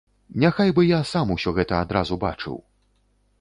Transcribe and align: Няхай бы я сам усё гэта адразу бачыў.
Няхай 0.43 0.71
бы 0.79 0.85
я 0.91 1.01
сам 1.11 1.33
усё 1.35 1.53
гэта 1.59 1.77
адразу 1.83 2.19
бачыў. 2.25 2.57